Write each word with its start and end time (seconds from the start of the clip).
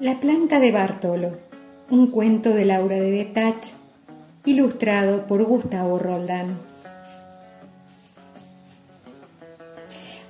La 0.00 0.18
planta 0.18 0.58
de 0.58 0.72
Bartolo, 0.72 1.36
un 1.90 2.10
cuento 2.10 2.50
de 2.50 2.64
Laura 2.64 2.96
de 2.96 3.10
Betach, 3.10 3.74
ilustrado 4.46 5.26
por 5.26 5.44
Gustavo 5.44 5.98
Roldán. 5.98 6.58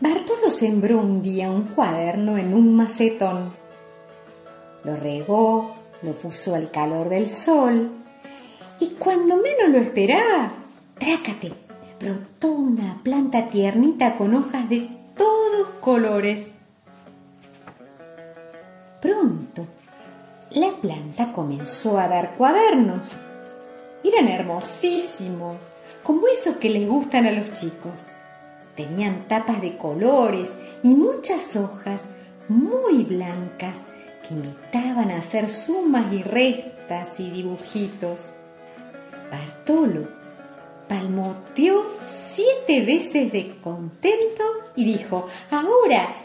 Bartolo 0.00 0.50
sembró 0.50 0.98
un 0.98 1.22
día 1.22 1.50
un 1.50 1.62
cuaderno 1.62 2.36
en 2.36 2.52
un 2.52 2.74
macetón. 2.74 3.52
Lo 4.82 4.96
regó, 4.96 5.76
lo 6.02 6.12
puso 6.12 6.56
al 6.56 6.72
calor 6.72 7.08
del 7.08 7.30
sol 7.30 7.92
y 8.80 8.88
cuando 8.98 9.36
menos 9.36 9.70
lo 9.70 9.78
esperaba, 9.78 10.50
trácate, 10.98 11.52
brotó 12.00 12.50
una 12.50 13.00
planta 13.04 13.48
tiernita 13.48 14.16
con 14.16 14.34
hojas 14.34 14.68
de 14.68 14.90
todos 15.16 15.68
colores. 15.80 16.48
Pronto, 19.02 19.66
la 20.52 20.70
planta 20.80 21.32
comenzó 21.32 21.98
a 21.98 22.06
dar 22.06 22.36
cuadernos. 22.36 23.08
Eran 24.04 24.28
hermosísimos, 24.28 25.56
como 26.04 26.28
esos 26.28 26.58
que 26.58 26.70
les 26.70 26.86
gustan 26.86 27.26
a 27.26 27.32
los 27.32 27.52
chicos. 27.54 28.04
Tenían 28.76 29.26
tapas 29.26 29.60
de 29.60 29.76
colores 29.76 30.48
y 30.84 30.94
muchas 30.94 31.56
hojas 31.56 32.02
muy 32.46 33.02
blancas 33.02 33.76
que 34.28 34.34
invitaban 34.34 35.10
a 35.10 35.16
hacer 35.16 35.48
sumas 35.48 36.12
y 36.12 36.22
restas 36.22 37.18
y 37.18 37.28
dibujitos. 37.32 38.30
Bartolo 39.32 40.06
palmoteó 40.88 41.86
siete 42.08 42.84
veces 42.84 43.32
de 43.32 43.56
contento 43.64 44.44
y 44.76 44.84
dijo, 44.84 45.26
ahora 45.50 46.21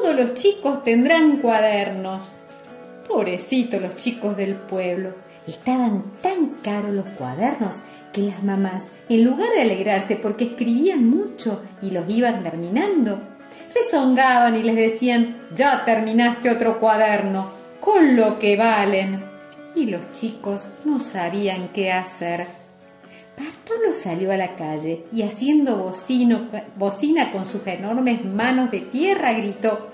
todos 0.00 0.14
los 0.14 0.34
chicos 0.34 0.84
tendrán 0.84 1.38
cuadernos. 1.38 2.32
Pobrecitos 3.08 3.82
los 3.82 3.96
chicos 3.96 4.36
del 4.36 4.54
pueblo. 4.54 5.14
Estaban 5.46 6.04
tan 6.22 6.50
caros 6.62 6.92
los 6.92 7.06
cuadernos 7.16 7.74
que 8.12 8.22
las 8.22 8.42
mamás, 8.42 8.84
en 9.08 9.24
lugar 9.24 9.48
de 9.50 9.62
alegrarse 9.62 10.16
porque 10.16 10.44
escribían 10.44 11.08
mucho 11.08 11.62
y 11.82 11.90
los 11.90 12.08
iban 12.08 12.42
terminando, 12.42 13.18
rezongaban 13.74 14.54
y 14.56 14.62
les 14.62 14.76
decían, 14.76 15.36
ya 15.54 15.84
terminaste 15.84 16.50
otro 16.50 16.78
cuaderno, 16.78 17.50
con 17.80 18.14
lo 18.14 18.38
que 18.38 18.56
valen. 18.56 19.24
Y 19.74 19.86
los 19.86 20.12
chicos 20.12 20.68
no 20.84 21.00
sabían 21.00 21.70
qué 21.72 21.90
hacer. 21.90 22.46
Bartolo 23.38 23.92
salió 23.92 24.32
a 24.32 24.36
la 24.36 24.56
calle 24.56 25.04
y 25.12 25.22
haciendo 25.22 25.76
bocina 25.76 27.32
con 27.32 27.46
sus 27.46 27.64
enormes 27.66 28.24
manos 28.24 28.70
de 28.70 28.80
tierra 28.80 29.32
gritó, 29.32 29.90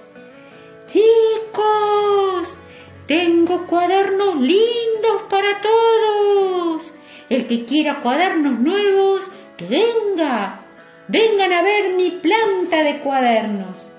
Chicos, 0.87 2.57
tengo 3.07 3.67
cuadernos 3.67 4.37
lindos 4.37 5.23
para 5.29 5.61
todos. 5.61 6.93
El 7.29 7.47
que 7.47 7.65
quiera 7.65 8.01
cuadernos 8.01 8.59
nuevos, 8.59 9.31
que 9.57 9.67
venga. 9.67 10.61
Vengan 11.09 11.53
a 11.53 11.63
ver 11.63 11.95
mi 11.95 12.11
planta 12.11 12.83
de 12.83 13.01
cuadernos. 13.01 13.91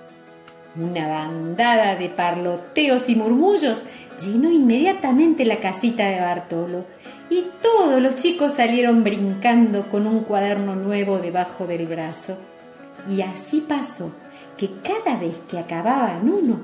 Una 0.75 1.07
bandada 1.07 1.95
de 1.95 2.09
parloteos 2.09 3.07
y 3.09 3.15
murmullos 3.15 3.83
llenó 4.19 4.51
inmediatamente 4.51 5.45
la 5.45 5.57
casita 5.57 6.07
de 6.07 6.19
Bartolo 6.19 6.94
y 7.29 7.45
todos 7.61 8.01
los 8.01 8.15
chicos 8.15 8.53
salieron 8.53 9.03
brincando 9.03 9.83
con 9.89 10.05
un 10.05 10.21
cuaderno 10.21 10.75
nuevo 10.75 11.17
debajo 11.17 11.65
del 11.65 11.87
brazo. 11.87 12.37
Y 13.09 13.21
así 13.21 13.61
pasó 13.61 14.11
que 14.57 14.69
cada 14.83 15.17
vez 15.19 15.35
que 15.49 15.57
acababan 15.57 16.29
uno, 16.29 16.59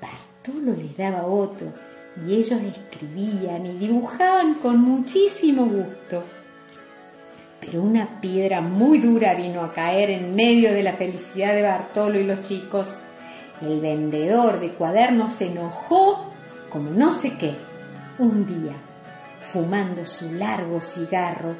Bartolo 0.00 0.76
les 0.76 0.96
daba 0.96 1.26
otro 1.26 1.68
y 2.26 2.34
ellos 2.34 2.60
escribían 2.62 3.66
y 3.66 3.72
dibujaban 3.78 4.54
con 4.54 4.80
muchísimo 4.80 5.66
gusto. 5.66 6.22
Pero 7.60 7.82
una 7.82 8.20
piedra 8.20 8.60
muy 8.60 9.00
dura 9.00 9.34
vino 9.34 9.62
a 9.62 9.72
caer 9.72 10.10
en 10.10 10.34
medio 10.34 10.72
de 10.72 10.82
la 10.82 10.92
felicidad 10.92 11.54
de 11.54 11.62
Bartolo 11.62 12.20
y 12.20 12.24
los 12.24 12.42
chicos. 12.42 12.88
El 13.60 13.80
vendedor 13.80 14.60
de 14.60 14.70
cuadernos 14.70 15.32
se 15.32 15.46
enojó 15.46 16.32
como 16.70 16.90
no 16.90 17.12
sé 17.12 17.36
qué. 17.36 17.54
Un 18.18 18.46
día 18.46 18.74
fumando 19.54 20.04
su 20.04 20.32
largo 20.32 20.80
cigarro, 20.80 21.54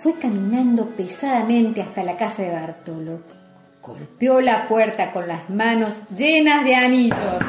fue 0.00 0.14
caminando 0.20 0.86
pesadamente 0.86 1.82
hasta 1.82 2.04
la 2.04 2.16
casa 2.16 2.42
de 2.42 2.52
Bartolo. 2.52 3.22
Golpeó 3.82 4.40
la 4.40 4.68
puerta 4.68 5.10
con 5.10 5.26
las 5.26 5.50
manos 5.50 5.94
llenas 6.16 6.64
de 6.64 6.76
anillos. 6.76 7.40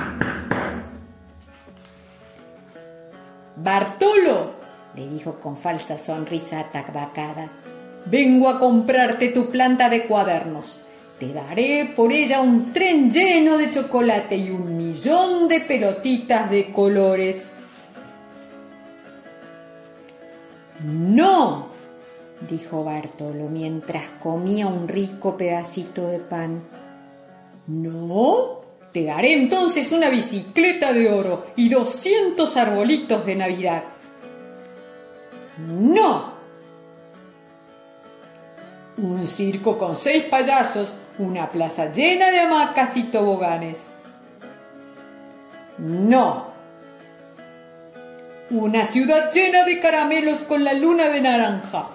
Bartolo, 3.57 4.53
le 4.95 5.07
dijo 5.07 5.39
con 5.39 5.55
falsa 5.55 5.99
sonrisa 5.99 6.61
atacbacada, 6.61 7.49
vengo 8.07 8.49
a 8.49 8.57
comprarte 8.57 9.27
tu 9.27 9.51
planta 9.51 9.87
de 9.87 10.07
cuadernos. 10.07 10.77
Te 11.19 11.31
daré 11.31 11.93
por 11.95 12.11
ella 12.11 12.41
un 12.41 12.73
tren 12.73 13.11
lleno 13.11 13.55
de 13.59 13.69
chocolate 13.69 14.35
y 14.35 14.49
un 14.49 14.75
millón 14.77 15.47
de 15.47 15.59
pelotitas 15.59 16.49
de 16.49 16.71
colores. 16.71 17.47
No, 20.83 21.67
dijo 22.49 22.83
Bartolo 22.83 23.47
mientras 23.49 24.05
comía 24.21 24.67
un 24.67 24.87
rico 24.87 25.37
pedacito 25.37 26.07
de 26.07 26.19
pan. 26.19 26.63
No, 27.67 28.61
te 28.91 29.05
daré 29.05 29.33
entonces 29.33 29.91
una 29.91 30.09
bicicleta 30.09 30.91
de 30.93 31.11
oro 31.11 31.45
y 31.55 31.69
doscientos 31.69 32.57
arbolitos 32.57 33.25
de 33.25 33.35
Navidad. 33.35 33.83
No. 35.57 36.31
Un 38.97 39.27
circo 39.27 39.77
con 39.77 39.95
seis 39.95 40.23
payasos, 40.25 40.93
una 41.19 41.49
plaza 41.49 41.91
llena 41.91 42.31
de 42.31 42.39
hamacas 42.39 42.97
y 42.97 43.03
toboganes. 43.03 43.87
No. 45.77 46.50
Una 48.51 48.85
ciudad 48.87 49.31
llena 49.31 49.63
de 49.63 49.79
caramelos 49.79 50.39
con 50.41 50.65
la 50.65 50.73
luna 50.73 51.07
de 51.07 51.21
naranja. 51.21 51.87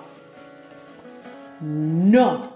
No. 1.61 2.49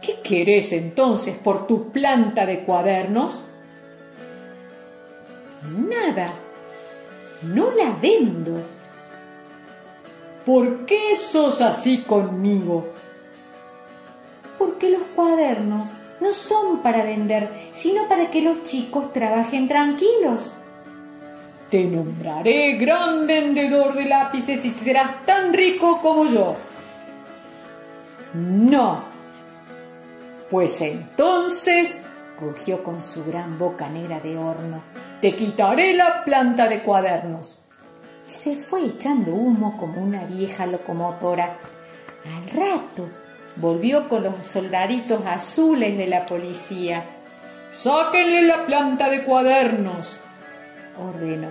¿Qué 0.00 0.20
querés 0.22 0.72
entonces 0.72 1.36
por 1.36 1.66
tu 1.66 1.92
planta 1.92 2.46
de 2.46 2.60
cuadernos? 2.60 3.42
Nada. 5.76 6.32
No 7.42 7.70
la 7.72 7.94
vendo. 8.00 8.62
¿Por 10.46 10.86
qué 10.86 11.16
sos 11.16 11.60
así 11.60 11.98
conmigo? 12.04 12.88
Porque 14.58 14.88
los 14.88 15.02
cuadernos 15.14 15.90
no 16.18 16.32
son 16.32 16.78
para 16.78 17.04
vender, 17.04 17.50
sino 17.74 18.08
para 18.08 18.30
que 18.30 18.40
los 18.40 18.62
chicos 18.62 19.12
trabajen 19.12 19.68
tranquilos. 19.68 20.50
Te 21.70 21.84
nombraré 21.84 22.72
gran 22.78 23.28
vendedor 23.28 23.94
de 23.94 24.06
lápices 24.06 24.64
y 24.64 24.70
serás 24.70 25.24
tan 25.24 25.52
rico 25.52 26.00
como 26.02 26.26
yo. 26.26 26.56
No. 28.34 29.04
Pues 30.50 30.80
entonces, 30.80 32.00
rugió 32.40 32.82
con 32.82 33.02
su 33.02 33.24
gran 33.24 33.56
boca 33.56 33.88
negra 33.88 34.18
de 34.18 34.36
horno, 34.36 34.82
te 35.20 35.36
quitaré 35.36 35.94
la 35.94 36.24
planta 36.24 36.68
de 36.68 36.82
cuadernos. 36.82 37.60
Y 38.26 38.30
se 38.32 38.56
fue 38.56 38.86
echando 38.86 39.32
humo 39.32 39.76
como 39.76 40.02
una 40.02 40.24
vieja 40.24 40.66
locomotora. 40.66 41.56
Al 42.24 42.50
rato 42.50 43.08
volvió 43.56 44.08
con 44.08 44.24
los 44.24 44.34
soldaditos 44.46 45.24
azules 45.24 45.96
de 45.96 46.06
la 46.08 46.26
policía. 46.26 47.04
Sáquenle 47.70 48.42
la 48.42 48.66
planta 48.66 49.08
de 49.08 49.22
cuadernos, 49.22 50.18
ordenó. 50.98 51.48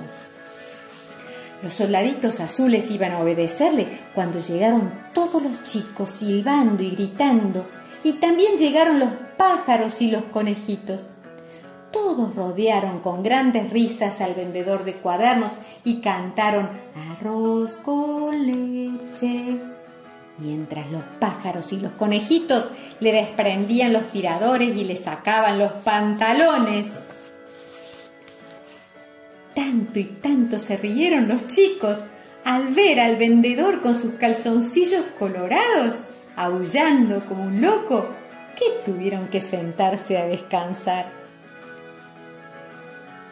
Los 1.62 1.74
soldaditos 1.74 2.40
azules 2.40 2.90
iban 2.90 3.12
a 3.12 3.20
obedecerle 3.20 3.88
cuando 4.16 4.40
llegaron 4.40 4.92
todos 5.14 5.44
los 5.44 5.64
chicos 5.64 6.10
silbando 6.12 6.84
y 6.84 6.92
gritando, 6.92 7.66
y 8.04 8.14
también 8.14 8.58
llegaron 8.58 9.00
los 9.00 9.10
pájaros 9.38 10.02
y 10.02 10.10
los 10.10 10.24
conejitos. 10.26 11.06
Todos 11.92 12.34
rodearon 12.36 13.00
con 13.00 13.24
grandes 13.24 13.70
risas 13.72 14.22
al 14.22 14.36
vendedor 14.36 14.86
de 14.86 14.94
cuadernos 14.94 15.52
y 15.84 16.02
cantaron 16.02 16.70
arroz 17.12 17.76
con 17.78 18.32
leche. 18.46 19.60
Mientras 20.38 20.90
los 20.92 21.04
pájaros 21.20 21.74
y 21.74 21.80
los 21.80 21.92
conejitos 21.94 22.68
le 23.02 23.12
desprendían 23.12 23.92
los 23.92 24.10
tiradores 24.12 24.78
y 24.78 24.86
le 24.86 24.96
sacaban 24.96 25.60
los 25.60 25.72
pantalones. 25.84 26.86
Y 29.94 30.04
tanto 30.04 30.60
se 30.60 30.78
rieron 30.78 31.28
los 31.28 31.48
chicos 31.48 32.00
al 32.46 32.74
ver 32.74 33.00
al 33.00 33.18
vendedor 33.18 33.82
con 33.82 33.96
sus 33.96 34.14
calzoncillos 34.14 35.06
colorados, 35.18 35.96
aullando 36.36 37.26
como 37.26 37.44
un 37.44 37.62
loco, 37.62 38.08
que 38.56 38.92
tuvieron 38.92 39.28
que 39.28 39.42
sentarse 39.42 40.18
a 40.18 40.26
descansar. 40.26 41.08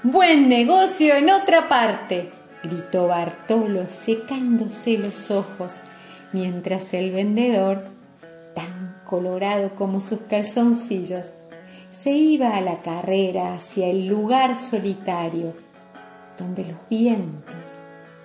Buen 0.04 0.50
negocio 0.50 1.16
en 1.16 1.30
otra 1.30 1.68
parte, 1.68 2.32
gritó 2.64 3.08
Bartolo 3.08 3.90
secándose 3.90 4.98
los 4.98 5.32
ojos, 5.32 5.76
mientras 6.34 6.94
el 6.94 7.12
vendedor, 7.12 7.86
tan 8.56 9.02
colorado 9.06 9.76
como 9.76 10.02
sus 10.02 10.20
calzoncillos, 10.30 11.32
se 11.90 12.12
iba 12.12 12.56
a 12.56 12.62
la 12.62 12.82
carrera 12.82 13.56
hacia 13.56 13.88
el 13.88 14.08
lugar 14.08 14.56
solitario 14.56 15.54
donde 16.38 16.66
los 16.66 16.78
vientos 16.90 17.56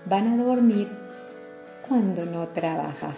van 0.06 0.28
a 0.28 0.42
dormir 0.42 0.88
cuando 1.88 2.24
no 2.24 2.48
trabajas. 2.48 3.10